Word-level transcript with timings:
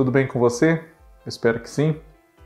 tudo 0.00 0.10
bem 0.10 0.26
com 0.26 0.38
você? 0.38 0.82
Espero 1.26 1.60
que 1.60 1.68
sim. 1.68 1.94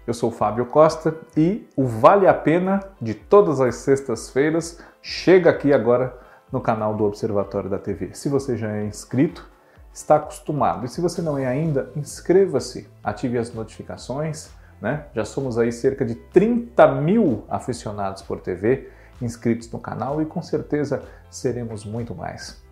Eu 0.04 0.12
sou 0.12 0.29
Fábio 0.32 0.66
Costa 0.66 1.14
e 1.36 1.68
o 1.77 1.86
Vale 1.86 2.27
a 2.27 2.34
Pena 2.34 2.80
de 3.00 3.14
todas 3.14 3.61
as 3.61 3.77
sextas-feiras 3.77 4.80
chega 5.00 5.50
aqui 5.50 5.72
agora 5.72 6.18
no 6.50 6.61
canal 6.61 6.96
do 6.96 7.04
Observatório 7.04 7.71
da 7.71 7.79
TV. 7.79 8.11
Se 8.12 8.29
você 8.29 8.57
já 8.57 8.72
é 8.72 8.85
inscrito, 8.85 9.48
está 9.93 10.17
acostumado. 10.17 10.85
E 10.85 10.89
se 10.89 11.00
você 11.00 11.22
não 11.22 11.39
é 11.39 11.46
ainda, 11.46 11.93
inscreva-se, 11.95 12.90
ative 13.04 13.39
as 13.39 13.55
notificações. 13.55 14.50
Né? 14.80 15.05
Já 15.14 15.25
somos 15.25 15.57
aí 15.57 15.71
cerca 15.71 16.05
de 16.05 16.16
30 16.16 16.89
mil 16.96 17.44
aficionados 17.49 18.21
por 18.21 18.41
TV 18.41 18.91
inscritos 19.22 19.71
no 19.71 19.79
canal 19.79 20.21
e 20.21 20.27
com 20.27 20.43
certeza 20.43 21.05
seremos 21.30 21.85
muito 21.85 22.16
mais. 22.16 22.64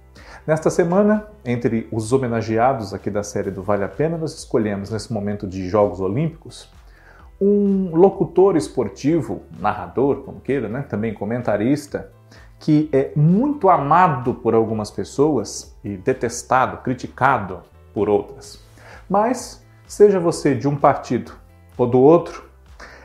Nesta 0.46 0.70
semana, 0.70 1.26
entre 1.44 1.88
os 1.92 2.12
homenageados 2.12 2.92
aqui 2.92 3.10
da 3.10 3.22
série 3.22 3.50
do 3.50 3.62
Vale 3.62 3.84
a 3.84 3.88
Pena, 3.88 4.18
nós 4.18 4.34
escolhemos 4.34 4.90
nesse 4.90 5.12
momento 5.12 5.46
de 5.46 5.68
Jogos 5.68 6.00
Olímpicos 6.00 6.68
um 7.40 7.94
locutor 7.94 8.56
esportivo, 8.56 9.42
narrador, 9.58 10.22
como 10.22 10.40
queira, 10.40 10.68
né? 10.68 10.82
também 10.88 11.12
comentarista, 11.12 12.10
que 12.58 12.88
é 12.92 13.10
muito 13.16 13.68
amado 13.68 14.34
por 14.34 14.54
algumas 14.54 14.90
pessoas 14.90 15.76
e 15.82 15.96
detestado, 15.96 16.78
criticado 16.78 17.60
por 17.92 18.08
outras. 18.08 18.60
Mas, 19.10 19.64
seja 19.86 20.20
você 20.20 20.54
de 20.54 20.68
um 20.68 20.76
partido 20.76 21.32
ou 21.76 21.86
do 21.86 22.00
outro, 22.00 22.44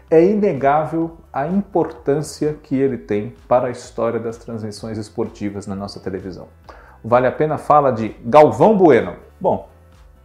é 0.10 0.24
inegável 0.24 1.18
a 1.34 1.48
importância 1.48 2.54
que 2.62 2.76
ele 2.76 2.98
tem 2.98 3.36
para 3.48 3.68
a 3.68 3.72
história 3.72 4.20
das 4.20 4.38
transmissões 4.38 4.98
esportivas 4.98 5.66
na 5.66 5.76
nossa 5.76 6.00
televisão. 6.00 6.48
Vale 7.04 7.28
a 7.28 7.32
pena 7.32 7.58
fala 7.58 7.92
de 7.92 8.16
Galvão 8.26 8.78
Bueno. 8.78 9.16
Bom, 9.40 9.70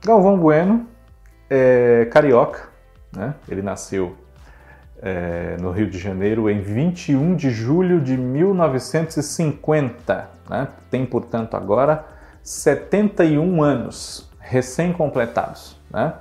Galvão 0.04 0.38
Bueno 0.38 0.86
é 1.48 2.08
carioca, 2.10 2.68
né? 3.14 3.34
ele 3.48 3.62
nasceu 3.62 4.16
é, 5.02 5.56
no 5.60 5.70
Rio 5.70 5.90
de 5.90 5.98
Janeiro 5.98 6.48
em 6.48 6.60
21 6.60 7.34
de 7.34 7.50
julho 7.50 8.00
de 8.00 8.16
1950. 8.16 10.30
Né? 10.48 10.68
Tem, 10.90 11.04
portanto, 11.04 11.54
agora 11.56 12.06
71 12.42 13.62
anos 13.62 14.30
recém-completados. 14.38 15.76
Né? 15.90 16.14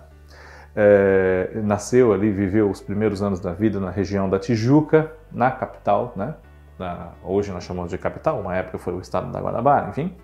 É, 0.76 1.52
nasceu 1.64 2.12
ali, 2.14 2.30
viveu 2.32 2.70
os 2.70 2.82
primeiros 2.82 3.22
anos 3.22 3.40
da 3.40 3.54
vida 3.54 3.80
na 3.80 3.92
região 3.92 4.30
da 4.30 4.38
Tijuca, 4.40 5.12
na 5.32 5.50
capital, 5.52 6.12
né? 6.16 6.34
Na, 6.82 7.10
hoje 7.24 7.52
nós 7.52 7.64
chamamos 7.64 7.92
de 7.92 7.98
capital, 8.00 8.40
uma 8.40 8.56
época 8.56 8.80
foi 8.80 8.94
o 8.94 9.00
estado 9.00 9.32
da 9.32 9.40
Guanabara, 9.40 9.90
enfim. 9.90 10.16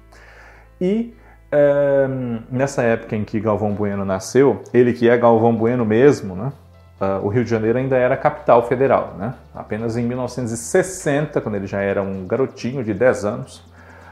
E 0.82 1.14
é, 1.52 2.08
nessa 2.50 2.82
época 2.82 3.16
em 3.16 3.24
que 3.24 3.40
Galvão 3.40 3.74
Bueno 3.74 4.04
nasceu, 4.04 4.64
ele 4.74 4.92
que 4.92 5.08
é 5.08 5.16
Galvão 5.16 5.56
Bueno 5.56 5.86
mesmo, 5.86 6.36
né? 6.36 6.52
uh, 7.00 7.24
o 7.24 7.30
Rio 7.30 7.44
de 7.44 7.50
Janeiro 7.50 7.78
ainda 7.78 7.96
era 7.96 8.18
capital 8.18 8.68
federal. 8.68 9.14
Né? 9.18 9.36
Apenas 9.54 9.98
em 9.98 10.04
1960, 10.04 11.40
quando 11.42 11.56
ele 11.56 11.68
já 11.68 11.80
era 11.80 12.02
um 12.02 12.26
garotinho 12.26 12.84
de 12.84 12.94
10 12.94 13.26
anos, 13.26 13.64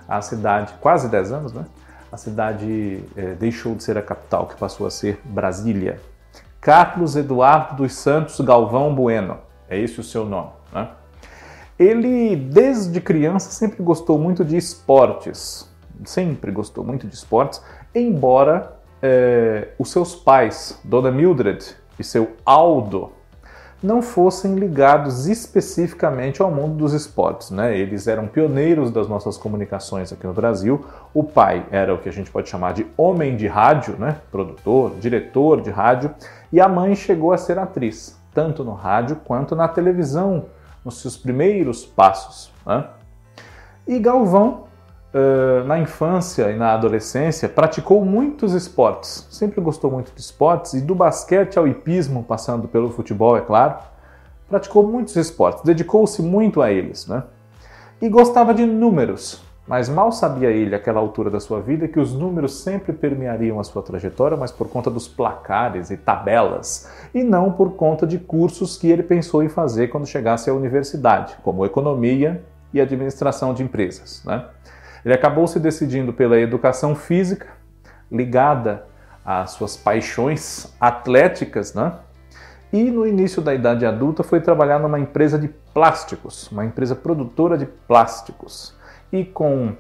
a 0.08 0.22
cidade, 0.22 0.74
quase 0.80 1.10
10 1.10 1.32
anos, 1.32 1.54
né? 1.54 1.66
a 2.12 2.18
cidade 2.18 3.04
eh, 3.18 3.36
deixou 3.40 3.76
de 3.76 3.84
ser 3.84 3.98
a 3.98 4.02
capital, 4.02 4.46
que 4.46 4.56
passou 4.56 4.86
a 4.86 4.92
ser 4.92 5.20
Brasília. 5.26 6.00
Carlos 6.62 7.16
Eduardo 7.16 7.76
dos 7.76 7.94
Santos 7.94 8.40
Galvão 8.40 8.94
Bueno, 8.94 9.40
é 9.68 9.78
esse 9.80 10.00
o 10.00 10.04
seu 10.04 10.24
nome. 10.24 10.52
Né? 10.72 10.88
Ele, 11.78 12.36
desde 12.36 13.02
criança, 13.02 13.52
sempre 13.52 13.84
gostou 13.84 14.18
muito 14.18 14.46
de 14.46 14.56
esportes, 14.56 15.70
sempre 16.06 16.52
gostou 16.52 16.84
muito 16.84 17.06
de 17.06 17.16
esportes, 17.16 17.62
embora 17.94 18.78
eh, 19.02 19.70
os 19.78 19.92
seus 19.92 20.16
pais, 20.16 20.80
Dona 20.84 21.12
Mildred 21.12 21.76
e 22.00 22.04
seu 22.04 22.32
Aldo 22.46 23.12
não 23.84 24.02
fossem 24.02 24.56
ligados 24.56 25.28
especificamente 25.28 26.42
ao 26.42 26.50
mundo 26.50 26.76
dos 26.76 26.94
esportes. 26.94 27.52
Né? 27.52 27.78
Eles 27.78 28.08
eram 28.08 28.28
pioneiros 28.28 28.90
das 28.90 29.08
nossas 29.08 29.38
comunicações 29.38 30.12
aqui 30.12 30.26
no 30.26 30.34
Brasil. 30.34 30.84
O 31.14 31.24
pai 31.24 31.66
era 31.72 31.94
o 31.94 31.98
que 31.98 32.10
a 32.10 32.12
gente 32.12 32.32
pode 32.32 32.50
chamar 32.50 32.74
de 32.74 32.88
homem 32.98 33.36
de 33.36 33.48
rádio, 33.48 33.96
né? 33.98 34.18
produtor, 34.32 34.94
diretor 35.00 35.62
de 35.62 35.70
rádio, 35.70 36.14
e 36.52 36.60
a 36.60 36.68
mãe 36.68 36.96
chegou 36.96 37.32
a 37.32 37.38
ser 37.38 37.60
atriz, 37.60 38.18
tanto 38.34 38.64
no 38.64 38.74
rádio 38.74 39.18
quanto 39.24 39.56
na 39.56 39.68
televisão, 39.68 40.46
nos 40.86 41.02
seus 41.02 41.18
primeiros 41.18 41.86
passos. 41.86 42.52
Né? 42.66 42.88
E 43.88 44.00
Galvão 44.00 44.66
na 45.66 45.80
infância 45.80 46.52
e 46.52 46.58
na 46.58 46.74
adolescência, 46.74 47.48
praticou 47.48 48.04
muitos 48.04 48.54
esportes. 48.54 49.26
Sempre 49.32 49.62
gostou 49.62 49.90
muito 49.90 50.14
de 50.14 50.20
esportes 50.20 50.74
e 50.74 50.82
do 50.82 50.94
basquete 50.94 51.58
ao 51.58 51.66
hipismo, 51.66 52.24
passando 52.24 52.68
pelo 52.68 52.90
futebol, 52.90 53.38
é 53.38 53.42
claro. 53.42 53.78
Praticou 54.50 54.86
muitos 54.86 55.16
esportes, 55.16 55.64
dedicou-se 55.64 56.22
muito 56.22 56.62
a 56.62 56.70
eles, 56.70 57.08
né? 57.08 57.24
E 58.02 58.10
gostava 58.10 58.54
de 58.54 58.66
números, 58.66 59.42
mas 59.68 59.90
mal 59.90 60.12
sabia 60.12 60.52
ele, 60.52 60.76
àquela 60.76 61.00
altura 61.00 61.30
da 61.30 61.40
sua 61.40 61.60
vida, 61.60 61.88
que 61.88 62.00
os 62.00 62.14
números 62.14 62.62
sempre 62.62 62.94
permeariam 62.94 63.60
a 63.60 63.64
sua 63.64 63.82
trajetória, 63.82 64.38
mas 64.38 64.52
por 64.52 64.70
conta 64.70 64.92
dos 64.92 65.08
placares 65.08 65.90
e 65.90 65.98
tabelas, 65.98 66.90
e 67.14 67.24
não 67.24 67.52
por 67.52 67.72
conta 67.74 68.06
de 68.06 68.20
cursos 68.20 68.78
que 68.78 68.92
ele 68.92 69.02
pensou 69.02 69.42
em 69.44 69.50
fazer 69.50 69.88
quando 69.88 70.06
chegasse 70.06 70.50
à 70.50 70.54
universidade, 70.54 71.36
como 71.42 71.66
economia 71.66 72.44
e 72.72 72.80
administração 72.80 73.54
de 73.54 73.64
empresas, 73.64 74.22
né? 74.24 74.46
Ele 75.04 75.14
acabou 75.14 75.48
se 75.48 75.60
decidindo 75.60 76.14
pela 76.14 76.40
educação 76.40 76.96
física, 76.96 77.48
ligada 78.12 78.86
às 79.24 79.52
suas 79.52 79.76
paixões 79.76 80.74
atléticas, 80.80 81.74
né? 81.74 81.94
E 82.74 82.92
no 82.92 83.06
início 83.06 83.42
da 83.42 83.54
idade 83.54 83.86
adulta 83.86 84.24
foi 84.24 84.42
trabalhar 84.42 84.80
numa 84.80 85.00
empresa 85.00 85.40
de 85.40 85.48
plásticos, 85.48 86.52
uma 86.52 86.66
empresa 86.66 86.96
produtora 86.96 87.58
de 87.58 87.66
plásticos. 87.66 88.76
E 89.12 89.24
com 89.24 89.74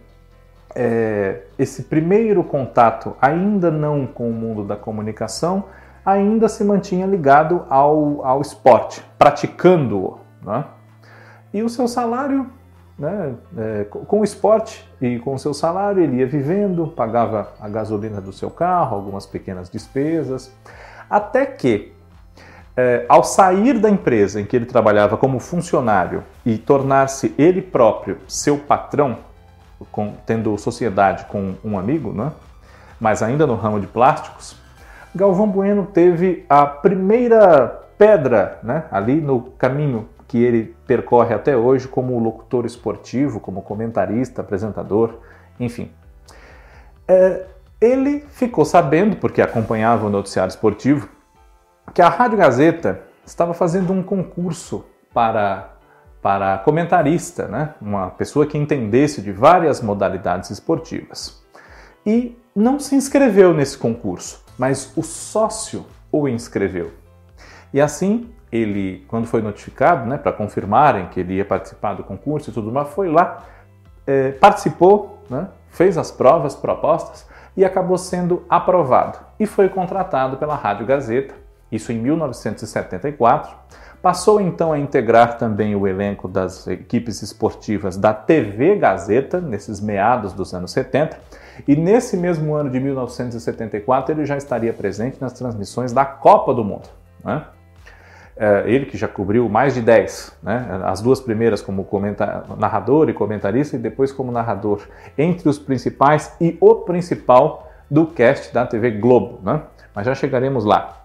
é, 0.75 1.41
esse 1.58 1.84
primeiro 1.84 2.44
contato, 2.44 3.16
ainda 3.22 3.72
não 3.72 4.06
com 4.06 4.30
o 4.30 4.34
mundo 4.34 4.63
da 4.63 4.75
comunicação, 4.75 5.66
ainda 6.06 6.47
se 6.47 6.63
mantinha 6.63 7.06
ligado 7.06 7.66
ao, 7.69 8.25
ao 8.25 8.41
esporte, 8.41 9.03
praticando-o. 9.18 10.19
Né? 10.41 10.66
E 11.53 11.64
o 11.64 11.69
seu 11.69 11.88
salário 11.88 12.50
né, 12.97 13.35
é, 13.58 13.84
com 13.85 14.22
o 14.22 14.24
esporte 14.24 14.90
e 15.02 15.19
com 15.19 15.34
o 15.34 15.40
seu 15.40 15.53
salário, 15.53 16.02
ele 16.02 16.18
ia 16.18 16.28
vivendo, 16.28 16.88
pagava 16.88 17.53
a 17.59 17.68
gasolina 17.68 18.22
do 18.22 18.31
seu 18.31 18.50
carro, 18.50 18.96
algumas 18.96 19.25
pequenas 19.25 19.69
despesas, 19.69 20.53
até 21.09 21.46
que, 21.46 21.94
é, 22.78 23.06
ao 23.08 23.24
sair 23.24 23.80
da 23.80 23.90
empresa 23.90 24.41
em 24.41 24.46
que 24.46 24.56
ele 24.56 24.66
trabalhava 24.66 25.18
como 25.18 25.40
funcionário 25.40 26.24
e 26.46 26.58
tornar-se 26.58 27.34
ele 27.38 27.62
próprio 27.62 28.18
seu 28.28 28.58
patrão, 28.58 29.19
com, 29.91 30.13
tendo 30.25 30.58
sociedade 30.58 31.25
com 31.25 31.56
um 31.64 31.78
amigo, 31.78 32.12
né, 32.12 32.31
mas 33.00 33.24
ainda 33.24 33.47
no 33.47 33.56
ramo 33.56 33.80
de 33.80 33.88
plásticos, 33.88 34.56
Galvão 35.14 35.47
Bueno 35.47 35.88
teve 35.94 36.46
a 36.50 36.66
primeira 36.66 37.84
pedra 37.97 38.59
né, 38.62 38.84
ali 38.91 39.22
no 39.22 39.41
caminho 39.58 40.09
que 40.28 40.44
ele 40.44 40.75
percorre 40.85 41.34
até 41.34 41.56
hoje 41.56 41.88
como 41.88 42.19
locutor 42.19 42.66
esportivo, 42.66 43.40
como 43.40 43.62
comentarista, 43.62 44.41
apresentador, 44.41 45.19
enfim. 45.59 45.90
É, 47.08 47.46
ele 47.80 48.25
ficou 48.30 48.66
sabendo, 48.66 49.16
porque 49.16 49.41
acompanhava 49.41 50.08
o 50.08 50.09
noticiário 50.09 50.50
esportivo, 50.50 51.08
que 51.96 52.02
a 52.02 52.10
Rádio 52.10 52.38
Gazeta 52.38 53.04
estava 53.26 53.53
fazendo 53.53 53.94
um 53.94 54.03
concurso 54.03 54.84
para, 55.14 55.70
para 56.22 56.58
comentarista, 56.58 57.47
né? 57.47 57.74
uma 57.82 58.09
pessoa 58.09 58.46
que 58.46 58.58
entendesse 58.58 59.22
de 59.22 59.32
várias 59.32 59.82
modalidades 59.82 60.50
esportivas. 60.50 61.42
E 62.06 62.38
não 62.53 62.80
se 62.82 62.96
inscreveu 62.96 63.53
nesse 63.53 63.78
concurso, 63.78 64.44
mas 64.58 64.92
o 64.97 65.02
sócio 65.02 65.86
o 66.12 66.28
inscreveu. 66.28 66.92
E 67.74 67.80
assim 67.80 68.30
ele, 68.52 69.06
quando 69.08 69.26
foi 69.26 69.41
notificado, 69.41 70.06
né, 70.06 70.18
para 70.18 70.34
confirmarem 70.34 71.08
que 71.08 71.22
ele 71.22 71.36
ia 71.36 71.46
participar 71.46 71.94
do 71.94 72.03
concurso 72.03 72.50
e 72.50 72.53
tudo 72.53 72.74
mais, 72.74 72.90
foi 72.90 73.09
lá, 73.09 73.44
é, 74.06 74.34
participou, 74.34 75.24
né, 75.30 75.48
fez 75.70 75.98
as 75.98 76.12
provas 76.12 76.56
propostas 76.56 77.26
e 77.56 77.64
acabou 77.64 77.98
sendo 77.98 78.44
aprovado. 78.50 79.18
E 79.40 79.46
foi 79.46 79.70
contratado 79.70 80.36
pela 80.36 80.56
Rádio 80.56 80.86
Gazeta, 80.86 81.45
isso 81.72 81.91
em 81.91 82.00
1974. 82.00 83.56
Passou 84.02 84.40
então 84.40 84.72
a 84.72 84.78
integrar 84.78 85.38
também 85.38 85.76
o 85.76 85.88
elenco 85.88 86.28
das 86.28 86.67
equipes 86.67 87.23
esportivas 87.23 87.97
da 87.97 88.14
TV 88.14 88.76
Gazeta, 88.76 89.41
nesses 89.41 89.82
meados 89.82 90.32
dos 90.32 90.53
anos 90.53 90.72
70. 90.72 91.17
E 91.67 91.76
nesse 91.76 92.16
mesmo 92.16 92.53
ano 92.53 92.70
de 92.70 92.79
1974, 92.79 94.14
ele 94.14 94.26
já 94.26 94.38
estaria 94.38 94.72
presente 94.72 95.17
nas 95.20 95.34
transmissões 95.34 95.91
da 95.91 96.06
Copa 96.06 96.53
do 96.53 96.64
Mundo. 96.64 96.88
Né? 97.23 97.44
É, 98.38 98.64
ele 98.67 98.85
que 98.85 98.97
já 98.97 99.08
cobriu 99.08 99.47
mais 99.47 99.73
de 99.73 99.82
10, 99.82 100.38
né? 100.44 100.82
as 100.84 101.02
duas 101.02 101.22
primeiras 101.22 101.62
como 101.62 101.88
narrador 102.59 103.09
e 103.09 103.14
comentarista, 103.14 103.76
e 103.76 103.79
depois 103.79 104.12
como 104.12 104.32
narrador, 104.32 104.82
entre 105.17 105.47
os 105.47 105.58
principais 105.58 106.35
e 106.40 106.58
o 106.59 106.76
principal 106.76 107.72
do 107.90 108.06
cast 108.06 108.53
da 108.53 108.67
TV 108.67 108.91
Globo. 108.91 109.40
Né? 109.41 109.62
Mas 109.96 110.06
já 110.06 110.14
chegaremos 110.14 110.66
lá. 110.66 111.04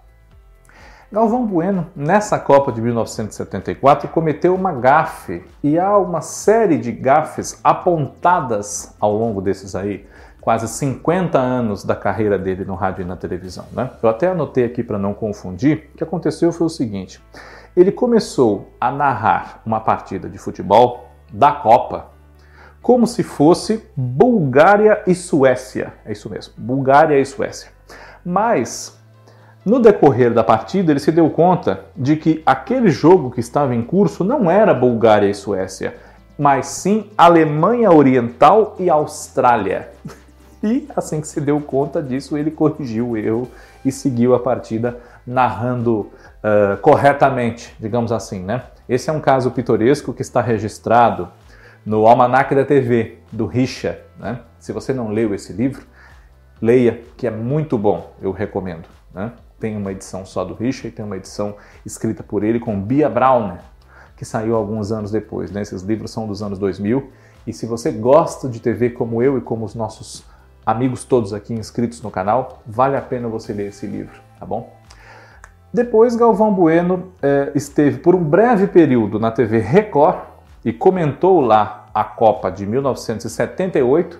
Galvão 1.11 1.45
Bueno, 1.45 1.87
nessa 1.93 2.39
Copa 2.39 2.71
de 2.71 2.81
1974, 2.81 4.07
cometeu 4.07 4.55
uma 4.55 4.71
gafe 4.71 5.43
e 5.61 5.77
há 5.77 5.97
uma 5.97 6.21
série 6.21 6.77
de 6.77 6.89
gafes 6.89 7.59
apontadas 7.61 8.95
ao 8.97 9.13
longo 9.13 9.41
desses 9.41 9.75
aí 9.75 10.07
quase 10.39 10.69
50 10.69 11.37
anos 11.37 11.83
da 11.83 11.97
carreira 11.97 12.39
dele 12.39 12.63
no 12.63 12.75
rádio 12.75 13.01
e 13.01 13.05
na 13.05 13.17
televisão. 13.17 13.65
Né? 13.73 13.89
Eu 14.01 14.07
até 14.07 14.29
anotei 14.29 14.63
aqui 14.63 14.81
para 14.81 14.97
não 14.97 15.13
confundir. 15.13 15.89
O 15.93 15.97
que 15.97 16.03
aconteceu 16.05 16.49
foi 16.53 16.67
o 16.67 16.69
seguinte: 16.69 17.21
ele 17.75 17.91
começou 17.91 18.71
a 18.79 18.89
narrar 18.89 19.61
uma 19.65 19.81
partida 19.81 20.29
de 20.29 20.37
futebol 20.37 21.09
da 21.29 21.51
Copa 21.51 22.05
como 22.81 23.05
se 23.05 23.21
fosse 23.21 23.85
Bulgária 23.97 25.03
e 25.05 25.13
Suécia. 25.13 25.91
É 26.05 26.13
isso 26.13 26.29
mesmo, 26.29 26.53
Bulgária 26.57 27.19
e 27.19 27.25
Suécia. 27.25 27.69
Mas 28.23 29.00
no 29.63 29.79
decorrer 29.79 30.33
da 30.33 30.43
partida, 30.43 30.91
ele 30.91 30.99
se 30.99 31.11
deu 31.11 31.29
conta 31.29 31.81
de 31.95 32.15
que 32.15 32.41
aquele 32.45 32.89
jogo 32.89 33.29
que 33.29 33.39
estava 33.39 33.75
em 33.75 33.81
curso 33.81 34.23
não 34.23 34.49
era 34.49 34.73
Bulgária 34.73 35.29
e 35.29 35.35
Suécia, 35.35 35.95
mas 36.37 36.67
sim 36.67 37.09
Alemanha 37.17 37.91
Oriental 37.91 38.75
e 38.79 38.89
Austrália. 38.89 39.89
E 40.63 40.87
assim 40.95 41.19
que 41.19 41.27
se 41.27 41.41
deu 41.41 41.59
conta 41.59 42.03
disso, 42.03 42.37
ele 42.37 42.51
corrigiu 42.51 43.09
o 43.09 43.17
erro 43.17 43.49
e 43.83 43.91
seguiu 43.91 44.35
a 44.35 44.39
partida 44.39 44.99
narrando 45.25 46.01
uh, 46.01 46.77
corretamente, 46.81 47.75
digamos 47.79 48.11
assim, 48.11 48.43
né? 48.43 48.65
Esse 48.87 49.09
é 49.09 49.13
um 49.13 49.19
caso 49.19 49.49
pitoresco 49.49 50.13
que 50.13 50.21
está 50.21 50.39
registrado 50.39 51.29
no 51.85 52.05
Almanac 52.05 52.53
da 52.53 52.63
TV, 52.63 53.17
do 53.31 53.45
Richa. 53.45 54.01
Né? 54.19 54.39
Se 54.59 54.71
você 54.71 54.93
não 54.93 55.09
leu 55.09 55.33
esse 55.33 55.51
livro, 55.51 55.83
leia, 56.61 57.01
que 57.17 57.25
é 57.25 57.31
muito 57.31 57.77
bom, 57.77 58.13
eu 58.21 58.31
recomendo. 58.31 58.87
Né? 59.13 59.31
Tem 59.61 59.77
uma 59.77 59.91
edição 59.91 60.25
só 60.25 60.43
do 60.43 60.55
Richard 60.55 60.89
tem 60.89 61.05
uma 61.05 61.15
edição 61.15 61.55
escrita 61.85 62.23
por 62.23 62.43
ele 62.43 62.59
com 62.59 62.81
Bia 62.81 63.07
Browner, 63.07 63.59
que 64.17 64.25
saiu 64.25 64.55
alguns 64.55 64.91
anos 64.91 65.11
depois. 65.11 65.51
Né? 65.51 65.61
Esses 65.61 65.83
livros 65.83 66.09
são 66.09 66.25
dos 66.27 66.41
anos 66.41 66.57
2000. 66.57 67.11
E 67.45 67.53
se 67.53 67.67
você 67.67 67.91
gosta 67.91 68.49
de 68.49 68.59
TV 68.59 68.89
como 68.89 69.21
eu 69.21 69.37
e 69.37 69.41
como 69.41 69.63
os 69.63 69.75
nossos 69.75 70.23
amigos 70.65 71.03
todos 71.03 71.31
aqui 71.31 71.53
inscritos 71.53 72.01
no 72.01 72.09
canal, 72.09 72.63
vale 72.65 72.97
a 72.97 73.01
pena 73.01 73.27
você 73.27 73.53
ler 73.53 73.67
esse 73.67 73.85
livro, 73.85 74.19
tá 74.39 74.45
bom? 74.47 74.75
Depois, 75.71 76.15
Galvão 76.15 76.53
Bueno 76.53 77.13
eh, 77.21 77.51
esteve 77.53 77.99
por 77.99 78.15
um 78.15 78.23
breve 78.23 78.65
período 78.67 79.19
na 79.19 79.31
TV 79.31 79.59
Record 79.59 80.19
e 80.65 80.73
comentou 80.73 81.39
lá 81.39 81.85
a 81.93 82.03
Copa 82.03 82.49
de 82.51 82.65
1978 82.65 84.19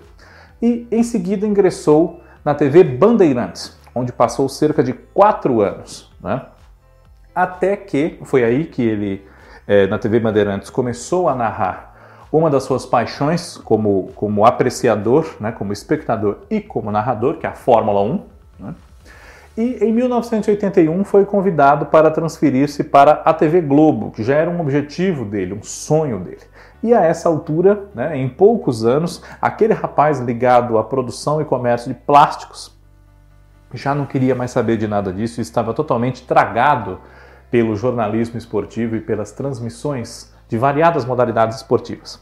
e 0.61 0.87
em 0.91 1.03
seguida 1.03 1.47
ingressou 1.47 2.21
na 2.45 2.53
TV 2.53 2.83
Bandeirantes 2.83 3.80
onde 3.93 4.11
passou 4.11 4.47
cerca 4.49 4.83
de 4.83 4.93
quatro 4.93 5.61
anos. 5.61 6.11
Né? 6.21 6.41
Até 7.33 7.75
que 7.75 8.19
foi 8.23 8.43
aí 8.43 8.65
que 8.65 8.81
ele, 8.81 9.25
é, 9.67 9.87
na 9.87 9.97
TV 9.97 10.19
Bandeirantes, 10.19 10.69
começou 10.69 11.29
a 11.29 11.35
narrar 11.35 11.91
uma 12.31 12.49
das 12.49 12.63
suas 12.63 12.85
paixões 12.85 13.57
como, 13.57 14.11
como 14.15 14.45
apreciador, 14.45 15.35
né, 15.39 15.51
como 15.51 15.73
espectador 15.73 16.37
e 16.49 16.61
como 16.61 16.89
narrador, 16.89 17.37
que 17.37 17.45
é 17.45 17.49
a 17.49 17.53
Fórmula 17.53 18.01
1. 18.01 18.21
Né? 18.59 18.75
E 19.57 19.83
em 19.83 19.91
1981 19.91 21.03
foi 21.03 21.25
convidado 21.25 21.87
para 21.87 22.09
transferir-se 22.09 22.85
para 22.85 23.21
a 23.25 23.33
TV 23.33 23.59
Globo, 23.59 24.11
que 24.11 24.23
já 24.23 24.35
era 24.35 24.49
um 24.49 24.61
objetivo 24.61 25.25
dele, 25.25 25.53
um 25.53 25.61
sonho 25.61 26.19
dele. 26.19 26.39
E 26.81 26.93
a 26.93 27.03
essa 27.03 27.27
altura, 27.27 27.83
né, 27.93 28.17
em 28.17 28.29
poucos 28.29 28.85
anos, 28.85 29.21
aquele 29.41 29.73
rapaz 29.73 30.19
ligado 30.19 30.77
à 30.77 30.83
produção 30.83 31.41
e 31.41 31.45
comércio 31.45 31.93
de 31.93 31.99
plásticos 31.99 32.80
já 33.77 33.93
não 33.95 34.05
queria 34.05 34.35
mais 34.35 34.51
saber 34.51 34.77
de 34.77 34.87
nada 34.87 35.11
disso 35.11 35.39
e 35.39 35.43
estava 35.43 35.73
totalmente 35.73 36.23
tragado 36.23 36.99
pelo 37.49 37.75
jornalismo 37.75 38.37
esportivo 38.37 38.95
e 38.95 39.01
pelas 39.01 39.31
transmissões 39.31 40.33
de 40.47 40.57
variadas 40.57 41.05
modalidades 41.05 41.57
esportivas. 41.57 42.19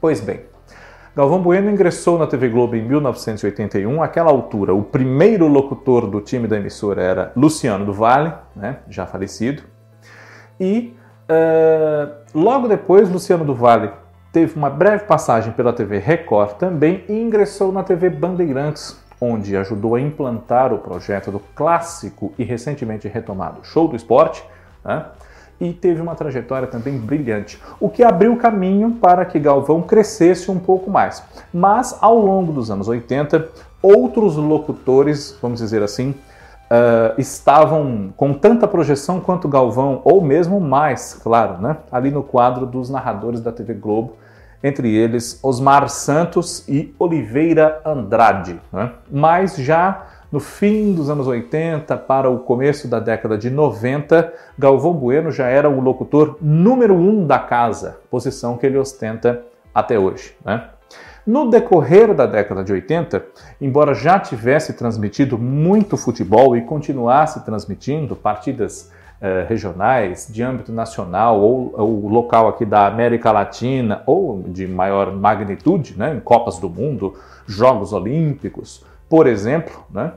Pois 0.00 0.20
bem, 0.20 0.42
Galvão 1.14 1.42
Bueno 1.42 1.70
ingressou 1.70 2.18
na 2.18 2.26
TV 2.26 2.48
Globo 2.48 2.76
em 2.76 2.82
1981. 2.82 4.02
Aquela 4.02 4.30
altura, 4.30 4.72
o 4.72 4.82
primeiro 4.82 5.48
locutor 5.48 6.06
do 6.06 6.20
time 6.20 6.46
da 6.46 6.56
emissora 6.56 7.02
era 7.02 7.32
Luciano 7.34 7.84
do 7.84 7.92
Vale, 7.92 8.32
né, 8.54 8.78
já 8.88 9.06
falecido. 9.06 9.62
E 10.58 10.94
uh, 11.28 12.14
logo 12.34 12.68
depois, 12.68 13.10
Luciano 13.10 13.44
do 13.44 13.54
Vale 13.54 13.90
teve 14.32 14.56
uma 14.56 14.70
breve 14.70 15.04
passagem 15.04 15.52
pela 15.52 15.72
TV 15.72 15.98
Record 15.98 16.52
também 16.52 17.04
e 17.08 17.12
ingressou 17.12 17.72
na 17.72 17.82
TV 17.82 18.08
Bandeirantes, 18.08 18.99
onde 19.20 19.56
ajudou 19.56 19.94
a 19.94 20.00
implantar 20.00 20.72
o 20.72 20.78
projeto 20.78 21.30
do 21.30 21.40
clássico 21.54 22.32
e 22.38 22.44
recentemente 22.44 23.06
retomado 23.06 23.64
Show 23.64 23.86
do 23.86 23.96
Esporte, 23.96 24.42
né? 24.84 25.06
e 25.60 25.72
teve 25.74 26.00
uma 26.00 26.14
trajetória 26.14 26.66
também 26.66 26.96
brilhante, 26.96 27.60
o 27.78 27.90
que 27.90 28.02
abriu 28.02 28.34
caminho 28.36 28.92
para 28.92 29.26
que 29.26 29.38
Galvão 29.38 29.82
crescesse 29.82 30.50
um 30.50 30.58
pouco 30.58 30.90
mais. 30.90 31.22
Mas 31.52 31.96
ao 32.00 32.18
longo 32.18 32.50
dos 32.50 32.70
anos 32.70 32.88
80, 32.88 33.46
outros 33.82 34.36
locutores, 34.36 35.36
vamos 35.42 35.60
dizer 35.60 35.82
assim, 35.82 36.10
uh, 36.70 37.18
estavam 37.18 38.10
com 38.16 38.32
tanta 38.32 38.66
projeção 38.66 39.20
quanto 39.20 39.48
Galvão, 39.48 40.00
ou 40.02 40.22
mesmo 40.22 40.58
mais, 40.60 41.12
claro, 41.12 41.60
né? 41.60 41.76
ali 41.92 42.10
no 42.10 42.22
quadro 42.22 42.64
dos 42.64 42.88
narradores 42.88 43.42
da 43.42 43.52
TV 43.52 43.74
Globo, 43.74 44.16
entre 44.62 44.94
eles 44.94 45.38
Osmar 45.42 45.88
Santos 45.88 46.66
e 46.68 46.94
Oliveira 46.98 47.80
Andrade. 47.84 48.60
Né? 48.72 48.92
Mas 49.10 49.56
já 49.56 50.06
no 50.30 50.38
fim 50.38 50.92
dos 50.94 51.10
anos 51.10 51.26
80 51.26 51.96
para 51.96 52.30
o 52.30 52.38
começo 52.38 52.86
da 52.86 53.00
década 53.00 53.36
de 53.36 53.50
90, 53.50 54.32
Galvão 54.58 54.92
Bueno 54.92 55.30
já 55.30 55.48
era 55.48 55.68
o 55.68 55.80
locutor 55.80 56.36
número 56.40 56.94
um 56.94 57.26
da 57.26 57.38
casa, 57.38 57.98
posição 58.10 58.56
que 58.56 58.64
ele 58.64 58.78
ostenta 58.78 59.42
até 59.74 59.98
hoje. 59.98 60.36
Né? 60.44 60.68
No 61.26 61.50
decorrer 61.50 62.14
da 62.14 62.26
década 62.26 62.62
de 62.64 62.72
80, 62.72 63.24
embora 63.60 63.92
já 63.92 64.18
tivesse 64.18 64.72
transmitido 64.72 65.36
muito 65.36 65.96
futebol 65.96 66.56
e 66.56 66.62
continuasse 66.62 67.44
transmitindo 67.44 68.16
partidas 68.16 68.90
eh, 69.20 69.44
regionais, 69.48 70.28
de 70.30 70.42
âmbito 70.42 70.72
nacional 70.72 71.40
ou, 71.40 71.74
ou, 71.76 72.08
local 72.08 72.48
aqui 72.48 72.64
da 72.64 72.86
América 72.86 73.30
Latina 73.30 74.02
ou 74.06 74.42
de 74.42 74.66
maior 74.66 75.12
magnitude, 75.14 75.94
né, 75.98 76.14
em 76.14 76.20
Copas 76.20 76.58
do 76.58 76.70
Mundo, 76.70 77.14
Jogos 77.46 77.92
Olímpicos, 77.92 78.84
por 79.08 79.26
exemplo, 79.26 79.84
né, 79.90 80.12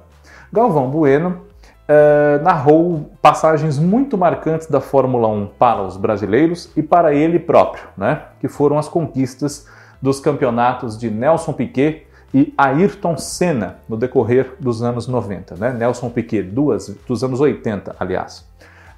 Galvão 0.51 0.89
Bueno 0.89 1.41
eh, 1.87 2.39
narrou 2.41 3.11
passagens 3.21 3.77
muito 3.77 4.17
marcantes 4.17 4.67
da 4.67 4.79
Fórmula 4.79 5.27
1 5.27 5.47
para 5.59 5.81
os 5.81 5.97
brasileiros 5.97 6.71
e 6.77 6.81
para 6.81 7.13
ele 7.13 7.39
próprio, 7.39 7.83
né, 7.97 8.21
que 8.39 8.47
foram 8.47 8.77
as 8.77 8.87
conquistas 8.87 9.67
dos 10.01 10.19
campeonatos 10.19 10.97
de 10.97 11.11
Nelson 11.11 11.51
Piquet 11.51 12.07
e 12.33 12.53
Ayrton 12.57 13.17
Senna 13.17 13.79
no 13.87 13.95
decorrer 13.95 14.55
dos 14.59 14.81
anos 14.81 15.07
90. 15.07 15.55
Né? 15.55 15.71
Nelson 15.71 16.09
Piquet, 16.09 16.41
duas, 16.43 16.87
dos 17.07 17.23
anos 17.23 17.39
80, 17.39 17.95
aliás. 17.99 18.45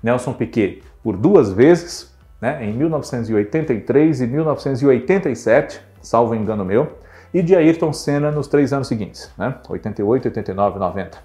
Nelson 0.06 0.34
Piquet 0.34 0.84
por 1.04 1.18
duas 1.18 1.52
vezes, 1.52 2.16
né, 2.40 2.64
em 2.64 2.72
1983 2.72 4.22
e 4.22 4.28
1987, 4.28 5.82
salvo 6.00 6.36
engano 6.36 6.64
meu, 6.64 7.00
e 7.34 7.42
de 7.42 7.56
Ayrton 7.56 7.92
Senna 7.92 8.30
nos 8.30 8.48
três 8.48 8.72
anos 8.72 8.88
seguintes, 8.88 9.32
né, 9.36 9.56
88, 9.68 10.28
89 10.28 10.76
e 10.76 10.80
90. 10.80 11.18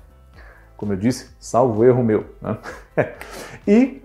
Como 0.78 0.94
eu 0.94 0.96
disse, 0.96 1.28
salvo 1.38 1.84
erro 1.84 2.02
meu. 2.02 2.24
Né? 2.40 2.56
e 3.68 4.02